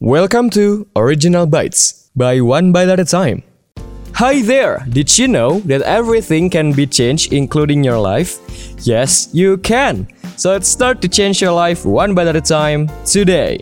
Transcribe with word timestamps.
Welcome 0.00 0.48
to 0.56 0.88
Original 0.96 1.44
Bites 1.44 2.08
by 2.16 2.40
One 2.40 2.72
Bite 2.72 2.88
at 2.88 2.96
a 2.96 3.04
Time. 3.04 3.44
Hi 4.16 4.40
there! 4.40 4.80
Did 4.88 5.12
you 5.20 5.28
know 5.28 5.60
that 5.68 5.84
everything 5.84 6.48
can 6.48 6.72
be 6.72 6.88
changed, 6.88 7.36
including 7.36 7.84
your 7.84 8.00
life? 8.00 8.40
Yes, 8.80 9.28
you 9.36 9.60
can! 9.60 10.08
So 10.40 10.56
let's 10.56 10.72
start 10.72 11.04
to 11.04 11.08
change 11.12 11.44
your 11.44 11.52
life 11.52 11.84
one 11.84 12.16
bite 12.16 12.32
at 12.32 12.40
a 12.40 12.40
time 12.40 12.88
today. 13.04 13.60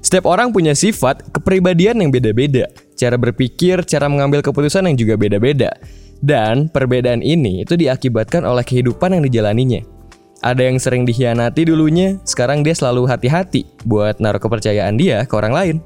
Setiap 0.00 0.24
orang 0.24 0.56
punya 0.56 0.72
sifat, 0.72 1.28
kepribadian 1.28 2.00
yang 2.00 2.08
beda-beda, 2.08 2.64
cara 2.96 3.20
berpikir, 3.20 3.84
cara 3.84 4.08
mengambil 4.08 4.40
keputusan 4.40 4.88
yang 4.88 4.96
juga 4.96 5.20
beda-beda. 5.20 5.76
Dan 6.24 6.72
perbedaan 6.72 7.20
ini 7.20 7.68
itu 7.68 7.76
diakibatkan 7.76 8.48
oleh 8.48 8.64
kehidupan 8.64 9.12
yang 9.12 9.28
dijalaninya. 9.28 9.95
Ada 10.44 10.68
yang 10.68 10.76
sering 10.76 11.08
dikhianati 11.08 11.64
dulunya, 11.64 12.20
sekarang 12.28 12.60
dia 12.60 12.76
selalu 12.76 13.08
hati-hati 13.08 13.64
buat 13.88 14.20
naruh 14.20 14.40
kepercayaan 14.40 15.00
dia 15.00 15.24
ke 15.24 15.32
orang 15.32 15.52
lain. 15.56 15.76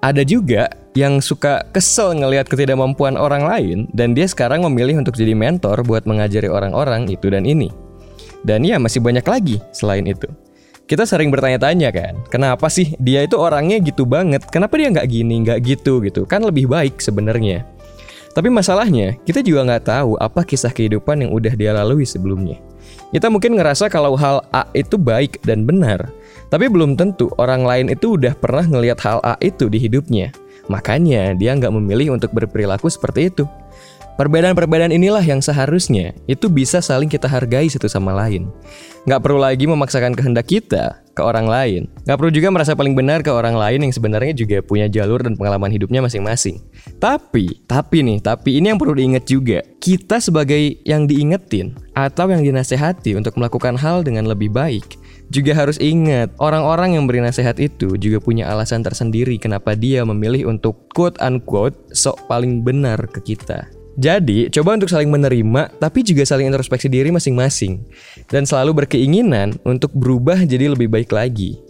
Ada 0.00 0.24
juga 0.24 0.72
yang 0.96 1.20
suka 1.20 1.64
kesel 1.72 2.16
ngelihat 2.16 2.48
ketidakmampuan 2.48 3.18
orang 3.18 3.44
lain 3.44 3.78
dan 3.92 4.12
dia 4.16 4.24
sekarang 4.24 4.62
memilih 4.64 5.00
untuk 5.00 5.16
jadi 5.16 5.34
mentor 5.36 5.84
buat 5.84 6.06
mengajari 6.08 6.48
orang-orang 6.48 7.10
itu 7.12 7.28
dan 7.28 7.44
ini. 7.44 7.68
Dan 8.44 8.64
ya 8.64 8.76
masih 8.76 9.00
banyak 9.00 9.24
lagi 9.24 9.56
selain 9.72 10.04
itu. 10.04 10.28
Kita 10.84 11.08
sering 11.08 11.32
bertanya-tanya 11.32 11.88
kan, 11.96 12.14
kenapa 12.28 12.68
sih 12.68 12.92
dia 13.00 13.24
itu 13.24 13.40
orangnya 13.40 13.80
gitu 13.80 14.04
banget? 14.04 14.44
Kenapa 14.52 14.76
dia 14.76 14.92
nggak 14.92 15.08
gini, 15.08 15.34
nggak 15.40 15.58
gitu 15.64 16.04
gitu? 16.04 16.28
Kan 16.28 16.44
lebih 16.44 16.68
baik 16.68 17.00
sebenarnya. 17.00 17.64
Tapi 18.36 18.52
masalahnya, 18.52 19.16
kita 19.24 19.40
juga 19.40 19.64
nggak 19.64 19.84
tahu 19.88 20.20
apa 20.20 20.44
kisah 20.44 20.68
kehidupan 20.68 21.24
yang 21.24 21.32
udah 21.32 21.56
dia 21.56 21.72
lalui 21.72 22.04
sebelumnya. 22.04 22.60
Kita 23.14 23.30
mungkin 23.30 23.54
ngerasa 23.54 23.86
kalau 23.86 24.18
hal 24.18 24.42
A 24.50 24.66
itu 24.74 24.98
baik 24.98 25.38
dan 25.46 25.62
benar, 25.62 26.10
tapi 26.50 26.66
belum 26.66 26.98
tentu 26.98 27.30
orang 27.38 27.62
lain 27.62 27.86
itu 27.90 28.18
udah 28.18 28.34
pernah 28.34 28.66
ngelihat 28.66 28.98
hal 29.02 29.18
A 29.22 29.38
itu 29.38 29.70
di 29.70 29.78
hidupnya. 29.78 30.34
Makanya 30.66 31.36
dia 31.36 31.52
nggak 31.54 31.74
memilih 31.76 32.16
untuk 32.16 32.32
berperilaku 32.32 32.88
seperti 32.88 33.28
itu. 33.28 33.44
Perbedaan-perbedaan 34.14 34.94
inilah 34.94 35.26
yang 35.26 35.42
seharusnya 35.42 36.14
itu 36.30 36.46
bisa 36.46 36.78
saling 36.78 37.10
kita 37.10 37.26
hargai 37.26 37.66
satu 37.66 37.90
sama 37.90 38.14
lain. 38.14 38.46
Nggak 39.10 39.20
perlu 39.26 39.42
lagi 39.42 39.66
memaksakan 39.66 40.14
kehendak 40.14 40.46
kita 40.46 41.02
ke 41.18 41.18
orang 41.18 41.50
lain. 41.50 41.90
Nggak 42.06 42.18
perlu 42.22 42.30
juga 42.30 42.48
merasa 42.54 42.78
paling 42.78 42.94
benar 42.94 43.26
ke 43.26 43.34
orang 43.34 43.58
lain 43.58 43.82
yang 43.82 43.90
sebenarnya 43.90 44.30
juga 44.30 44.62
punya 44.62 44.86
jalur 44.86 45.18
dan 45.26 45.34
pengalaman 45.34 45.66
hidupnya 45.66 45.98
masing-masing. 45.98 46.62
Tapi, 47.02 47.66
tapi 47.66 48.06
nih, 48.06 48.22
tapi 48.22 48.62
ini 48.62 48.70
yang 48.70 48.78
perlu 48.78 48.94
diingat 48.94 49.26
juga. 49.26 49.66
Kita 49.82 50.22
sebagai 50.22 50.78
yang 50.86 51.10
diingetin 51.10 51.74
atau 51.94 52.26
yang 52.26 52.42
dinasehati 52.42 53.14
untuk 53.14 53.38
melakukan 53.38 53.78
hal 53.78 54.02
dengan 54.02 54.26
lebih 54.26 54.50
baik, 54.50 54.98
juga 55.32 55.56
harus 55.56 55.80
ingat, 55.80 56.34
orang-orang 56.36 56.98
yang 56.98 57.08
beri 57.08 57.24
nasihat 57.24 57.56
itu 57.56 57.96
juga 57.96 58.20
punya 58.20 58.50
alasan 58.50 58.84
tersendiri 58.84 59.40
kenapa 59.40 59.72
dia 59.72 60.04
memilih 60.04 60.52
untuk 60.52 60.90
quote-unquote 60.92 61.96
sok 61.96 62.28
paling 62.28 62.60
benar 62.60 63.00
ke 63.08 63.34
kita. 63.34 63.70
Jadi, 63.94 64.50
coba 64.50 64.74
untuk 64.74 64.90
saling 64.90 65.06
menerima, 65.06 65.70
tapi 65.78 66.02
juga 66.02 66.26
saling 66.26 66.50
introspeksi 66.50 66.90
diri 66.90 67.14
masing-masing. 67.14 67.78
Dan 68.26 68.42
selalu 68.42 68.84
berkeinginan 68.84 69.54
untuk 69.62 69.94
berubah 69.94 70.42
jadi 70.42 70.66
lebih 70.74 70.90
baik 70.90 71.14
lagi. 71.14 71.62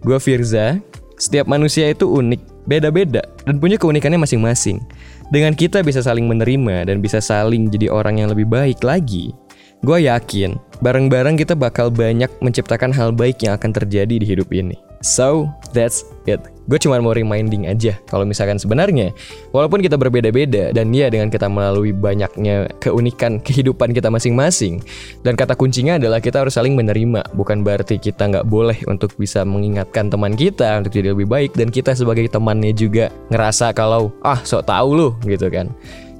Gue 0.00 0.16
Firza, 0.16 0.80
setiap 1.20 1.44
manusia 1.44 1.92
itu 1.92 2.08
unik, 2.08 2.64
beda-beda, 2.64 3.20
dan 3.44 3.60
punya 3.60 3.76
keunikannya 3.76 4.16
masing-masing. 4.16 4.80
Dengan 5.28 5.52
kita 5.52 5.84
bisa 5.84 6.00
saling 6.00 6.24
menerima 6.24 6.88
dan 6.88 7.04
bisa 7.04 7.20
saling 7.20 7.68
jadi 7.68 7.92
orang 7.92 8.24
yang 8.24 8.32
lebih 8.32 8.48
baik 8.48 8.80
lagi, 8.80 9.36
gue 9.82 9.98
yakin 10.10 10.58
bareng-bareng 10.82 11.38
kita 11.38 11.58
bakal 11.58 11.90
banyak 11.90 12.30
menciptakan 12.42 12.94
hal 12.94 13.10
baik 13.10 13.42
yang 13.42 13.58
akan 13.58 13.70
terjadi 13.74 14.14
di 14.18 14.26
hidup 14.26 14.50
ini. 14.54 14.78
So, 14.98 15.46
that's 15.70 16.02
it. 16.26 16.42
Gue 16.66 16.74
cuma 16.82 16.98
mau 16.98 17.14
reminding 17.14 17.70
aja 17.70 17.94
kalau 18.10 18.26
misalkan 18.26 18.58
sebenarnya 18.58 19.14
walaupun 19.54 19.78
kita 19.78 19.94
berbeda-beda 19.94 20.74
dan 20.74 20.90
ya 20.90 21.06
dengan 21.08 21.30
kita 21.30 21.46
melalui 21.46 21.94
banyaknya 21.94 22.68
keunikan 22.82 23.38
kehidupan 23.46 23.94
kita 23.94 24.10
masing-masing 24.10 24.82
dan 25.24 25.38
kata 25.38 25.54
kuncinya 25.54 25.96
adalah 25.96 26.20
kita 26.20 26.44
harus 26.44 26.58
saling 26.58 26.76
menerima 26.76 27.24
bukan 27.32 27.64
berarti 27.64 27.96
kita 27.96 28.28
nggak 28.28 28.46
boleh 28.50 28.76
untuk 28.84 29.16
bisa 29.16 29.48
mengingatkan 29.48 30.12
teman 30.12 30.36
kita 30.36 30.82
untuk 30.82 30.92
jadi 30.92 31.16
lebih 31.16 31.30
baik 31.30 31.56
dan 31.56 31.72
kita 31.72 31.96
sebagai 31.96 32.28
temannya 32.28 32.76
juga 32.76 33.08
ngerasa 33.32 33.72
kalau 33.72 34.12
ah 34.20 34.42
sok 34.44 34.68
tahu 34.68 34.88
lu 34.92 35.08
gitu 35.24 35.48
kan 35.48 35.72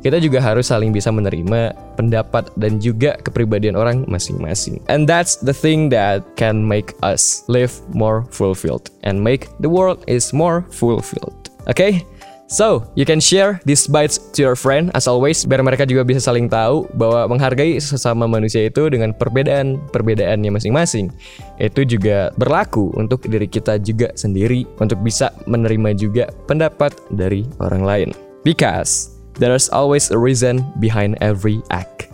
kita 0.02 0.22
juga 0.22 0.38
harus 0.38 0.70
saling 0.70 0.94
bisa 0.94 1.10
menerima 1.10 1.74
pendapat 1.98 2.50
dan 2.54 2.78
juga 2.78 3.18
kepribadian 3.22 3.74
orang 3.74 4.06
masing-masing. 4.06 4.78
And 4.86 5.10
that's 5.10 5.38
the 5.42 5.54
thing 5.54 5.90
that 5.90 6.22
can 6.38 6.62
make 6.62 6.94
us 7.02 7.42
live 7.50 7.74
more 7.90 8.26
fulfilled 8.30 8.90
and 9.02 9.18
make 9.18 9.50
the 9.58 9.70
world 9.70 10.02
is 10.06 10.30
more 10.30 10.62
fulfilled. 10.70 11.50
Okay? 11.66 12.06
So, 12.48 12.88
you 12.96 13.04
can 13.04 13.20
share 13.20 13.60
these 13.68 13.84
bites 13.84 14.16
to 14.32 14.40
your 14.40 14.56
friend 14.56 14.88
as 14.96 15.04
always 15.04 15.44
biar 15.44 15.60
mereka 15.60 15.84
juga 15.84 16.00
bisa 16.00 16.24
saling 16.24 16.48
tahu 16.48 16.88
bahwa 16.96 17.28
menghargai 17.36 17.76
sesama 17.76 18.24
manusia 18.24 18.72
itu 18.72 18.88
dengan 18.88 19.12
perbedaan-perbedaannya 19.12 20.56
masing-masing. 20.56 21.12
Itu 21.60 21.84
juga 21.84 22.32
berlaku 22.40 22.96
untuk 22.96 23.28
diri 23.28 23.44
kita 23.44 23.76
juga 23.84 24.16
sendiri 24.16 24.64
untuk 24.80 24.96
bisa 25.04 25.28
menerima 25.44 25.92
juga 25.92 26.32
pendapat 26.48 26.96
dari 27.12 27.44
orang 27.60 27.84
lain. 27.84 28.08
Because 28.48 29.17
There's 29.38 29.68
always 29.70 30.10
a 30.10 30.18
reason 30.18 30.66
behind 30.78 31.16
every 31.20 31.62
act. 31.70 32.08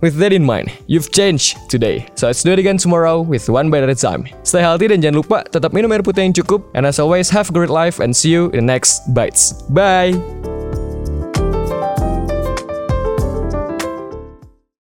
With 0.00 0.14
that 0.22 0.32
in 0.32 0.44
mind, 0.44 0.70
you've 0.86 1.10
changed 1.10 1.58
today. 1.68 2.06
So 2.14 2.28
let's 2.28 2.44
do 2.44 2.52
it 2.52 2.58
again 2.58 2.78
tomorrow 2.78 3.20
with 3.20 3.48
one 3.48 3.68
bite 3.68 3.82
at 3.82 3.90
a 3.90 3.98
time. 3.98 4.28
Stay 4.44 4.62
healthy 4.62 4.86
dan 4.86 5.02
jangan 5.02 5.26
lupa 5.26 5.42
tetap 5.50 5.74
minum 5.74 5.90
air 5.90 6.06
putih 6.06 6.30
yang 6.30 6.34
cukup. 6.38 6.62
And 6.78 6.86
as 6.86 7.02
always, 7.02 7.34
have 7.34 7.50
a 7.50 7.52
great 7.52 7.70
life 7.70 7.98
and 7.98 8.14
see 8.14 8.30
you 8.30 8.54
in 8.54 8.62
the 8.62 8.70
next 8.78 9.10
bites. 9.10 9.58
Bye! 9.74 10.14